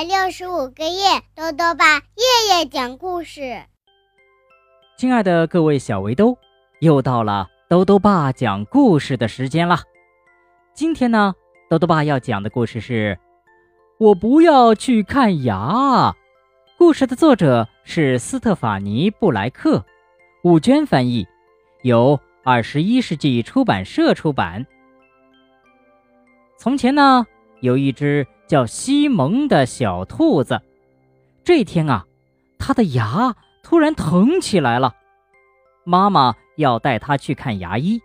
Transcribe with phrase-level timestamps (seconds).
[0.00, 3.62] 百六十五个夜，豆豆爸夜夜讲故事。
[4.96, 6.38] 亲爱的各位小围兜，
[6.78, 9.80] 又到了豆豆爸讲故事的时间了。
[10.72, 11.34] 今天呢，
[11.68, 13.18] 豆豆爸要讲的故事是
[14.06, 15.54] 《我不要去看牙》。
[16.78, 19.84] 故事的作者是斯特法尼·布莱克，
[20.42, 21.28] 吴娟翻译，
[21.82, 24.66] 由二十一世纪出版社出版。
[26.56, 27.26] 从前呢，
[27.60, 30.60] 有一只叫西蒙的小兔子。
[31.44, 32.06] 这天啊，
[32.58, 34.94] 它的牙突然疼起来了，
[35.84, 38.00] 妈妈要带它去看牙医。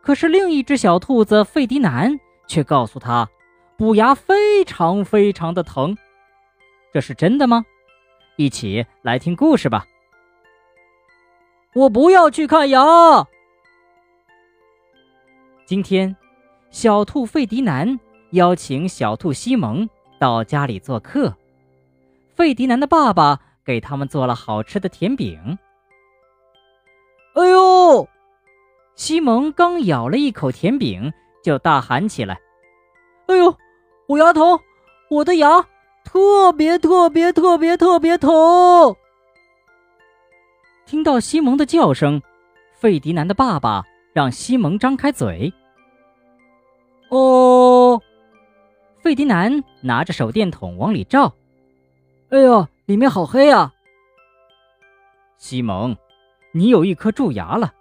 [0.00, 3.28] 可是另一只小兔子费迪南却告诉他，
[3.76, 5.96] 补牙非常非常的疼。
[6.92, 7.64] 这是真的吗？
[8.36, 9.86] 一起来听故事吧。
[11.74, 12.80] 我不要去看牙。
[15.66, 16.16] 今天。
[16.70, 18.00] 小兔费迪南
[18.32, 19.88] 邀请小兔西蒙
[20.18, 21.34] 到家里做客。
[22.34, 25.58] 费迪南的爸爸给他们做了好吃的甜饼。
[27.34, 28.06] 哎呦！
[28.94, 31.10] 西蒙刚咬了一口甜饼，
[31.42, 32.38] 就大喊起来
[33.26, 33.56] ：“哎呦，
[34.06, 34.60] 我牙疼！
[35.08, 35.66] 我的牙
[36.04, 38.30] 特别特别特别特别疼！”
[40.84, 42.20] 听到西蒙的叫声，
[42.74, 45.50] 费迪南的爸爸让西蒙张开嘴。
[47.08, 47.16] 哦，
[49.02, 51.34] 费迪南拿着手电筒往里照，
[52.30, 53.74] 哎呦，里面好黑啊！
[55.36, 55.96] 西蒙，
[56.52, 57.72] 你有一颗蛀牙了，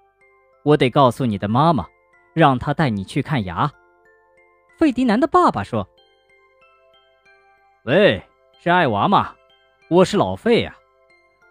[0.63, 1.85] 我得告诉你的妈妈，
[2.33, 3.71] 让她带你去看牙。
[4.77, 5.87] 费迪南的爸爸说
[7.85, 8.23] ：“喂，
[8.59, 9.35] 是艾娃吗？
[9.89, 10.75] 我是老费呀，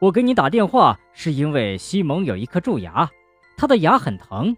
[0.00, 3.08] 我给你打电话是因为西蒙有一颗蛀牙，
[3.56, 4.56] 他的牙很疼。”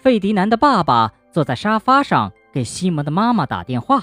[0.00, 2.32] 费迪南的爸爸坐在沙发上。
[2.50, 4.02] 给西蒙的妈妈打电话。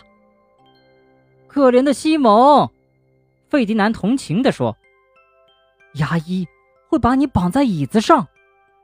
[1.55, 2.69] 可怜的西蒙，
[3.47, 4.75] 费迪南同情地说
[5.95, 6.45] ：“牙医
[6.89, 8.27] 会把你绑在椅子上，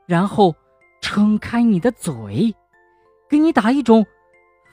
[0.06, 0.56] 然后
[1.02, 2.54] 撑开你的嘴，
[3.28, 4.06] 给你打一种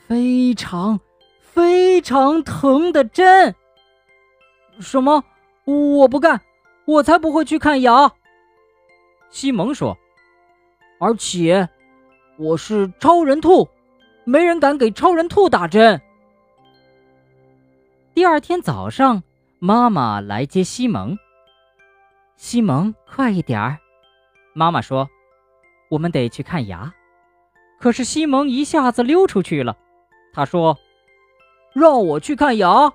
[0.08, 0.98] 非常
[1.42, 3.54] 非常疼的针。”
[4.80, 5.22] 什么？
[5.66, 6.40] 我不干！
[6.86, 8.10] 我才不会去看牙。
[9.30, 9.98] 西蒙说
[11.02, 11.68] ：“而且
[12.38, 13.68] 我是超人兔。”
[14.24, 16.02] 没人敢给超人兔打针。
[18.20, 19.24] 第二天早上，
[19.60, 21.18] 妈妈来接西蒙。
[22.36, 23.78] 西蒙，快一点儿！
[24.52, 25.08] 妈妈说
[25.90, 26.94] ：“我们得去看牙。”
[27.80, 29.78] 可是西蒙一下子溜出去了。
[30.34, 30.78] 他说
[31.72, 32.92] ：“让我去看牙，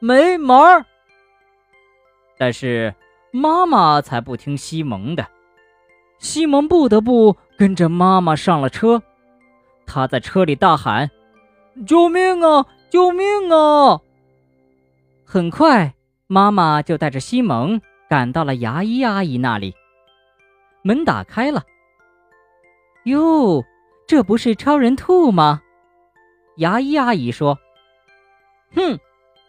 [0.00, 0.84] 没门！”
[2.36, 2.94] 但是
[3.32, 5.26] 妈妈才不听西蒙的。
[6.18, 9.02] 西蒙不得不跟着妈妈上了车。
[9.86, 11.10] 他在车里大喊
[11.88, 12.66] ：“救命啊！
[12.90, 14.02] 救命啊！”
[15.30, 15.92] 很快，
[16.26, 17.78] 妈妈就带着西蒙
[18.08, 19.74] 赶到了牙医阿姨那里。
[20.80, 21.62] 门打开了。
[23.04, 23.62] 哟，
[24.06, 25.60] 这不是超人兔吗？
[26.56, 27.58] 牙医阿姨说
[28.74, 28.98] ：“哼，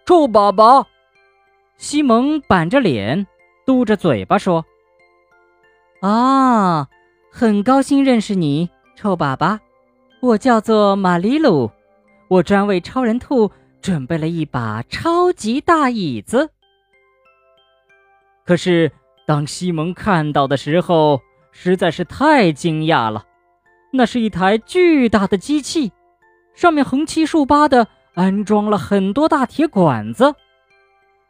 [0.06, 0.86] 臭宝宝！”
[1.80, 3.26] 西蒙板着脸，
[3.66, 4.66] 嘟着嘴巴说
[6.04, 6.90] ：“啊，
[7.32, 9.58] 很高兴认识你，臭粑粑。”
[10.20, 11.72] 我叫做玛丽鲁，
[12.28, 13.50] 我专为超人兔
[13.82, 16.50] 准备了一把超级大椅子。
[18.46, 18.92] 可是
[19.26, 23.26] 当西蒙看到的时候，实在是太惊讶了。
[23.92, 25.92] 那是一台巨大的机器，
[26.54, 30.36] 上面横七竖八的安装了很多大铁管子。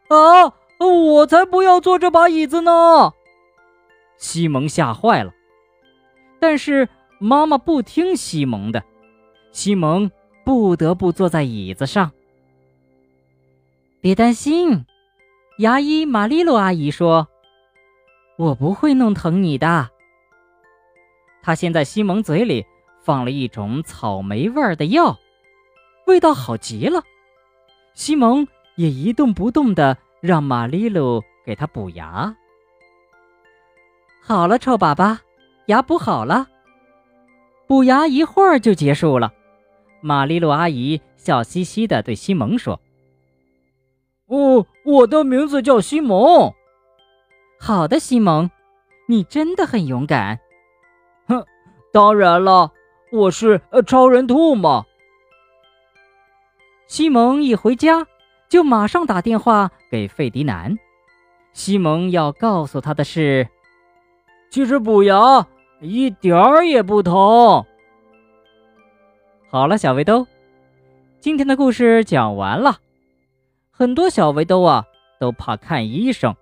[0.08, 0.54] 啊！
[0.78, 3.12] 我才不要坐这把椅子呢！
[4.16, 5.32] 西蒙吓坏了。
[6.38, 6.88] 但是。
[7.22, 8.82] 妈妈不听西蒙的，
[9.52, 10.10] 西蒙
[10.42, 12.10] 不得不坐在椅子上。
[14.02, 14.86] 别担心，
[15.58, 17.28] 牙医玛丽露阿姨说
[18.38, 19.90] ：“我不会弄疼你的。”
[21.42, 22.64] 她先在西蒙嘴里
[23.02, 25.18] 放了一种草莓味儿的药，
[26.06, 27.02] 味道好极了。
[27.92, 32.34] 西蒙也一动不动的让玛丽露给他补牙。
[34.22, 35.18] 好了，臭粑粑，
[35.66, 36.48] 牙补好了。
[37.66, 39.30] 补牙一会儿就结束了，
[40.00, 42.80] 玛丽露阿姨笑嘻嘻的对西蒙说
[44.30, 46.52] ：“哦，我的名字叫西蒙。
[47.58, 48.48] 好的，西蒙，
[49.08, 50.38] 你真的很勇敢。
[51.26, 51.44] 哼，
[51.92, 52.72] 当然了，
[53.12, 54.84] 我是超人兔嘛。”
[56.86, 58.06] 西蒙一回家
[58.48, 60.76] 就马上打电话给费迪南。
[61.52, 63.48] 西蒙要告诉他的是，
[64.50, 65.46] 其实补牙。
[65.82, 67.64] 一点儿也不疼。
[69.50, 70.26] 好了，小围兜，
[71.20, 72.76] 今天的故事讲完了。
[73.80, 74.84] 很多小围兜啊
[75.18, 76.36] 都怕看医生，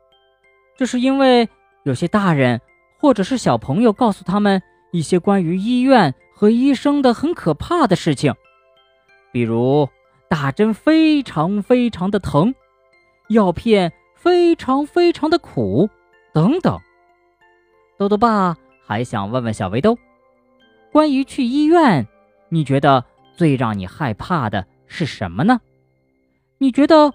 [0.77, 1.49] 这是因为
[1.85, 2.61] 有些大人
[2.99, 8.35] 或者是小朋友告诉他们一些关于医院和医生的很可怕的事情，
[9.31, 9.89] 比如
[10.29, 12.53] 打针非常非常的疼，
[13.29, 15.89] 药片非常非常的苦，
[16.35, 16.77] 等等。
[17.97, 19.97] 豆豆爸还想问问小围兜，
[20.91, 22.05] 关于去医院，
[22.49, 23.05] 你觉得
[23.37, 25.61] 最让你害怕的是什么呢？
[26.59, 27.15] 你觉得？